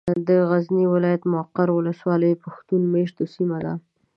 [0.27, 3.73] د غزني ولايت، مقر ولسوالي پښتون مېشته سيمه ده.